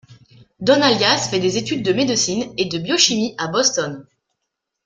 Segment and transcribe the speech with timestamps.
[0.59, 4.03] Don Allias fait des études de médecine et de biochimie à Boston.